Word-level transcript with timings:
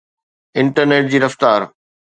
internet 0.61 1.05
جي 1.13 1.17
رفتار 1.27 1.61